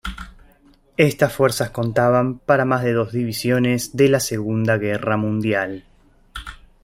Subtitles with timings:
[0.97, 5.85] Estas fuerzas contaban para más de dos divisiones de la Segunda Guerra Mundial.